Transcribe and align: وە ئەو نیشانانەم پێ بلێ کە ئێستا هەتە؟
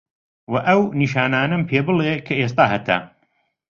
وە 0.51 0.59
ئەو 0.67 0.81
نیشانانەم 1.01 1.61
پێ 1.69 1.79
بلێ 1.87 2.11
کە 2.25 2.33
ئێستا 2.39 2.65
هەتە؟ 2.73 2.97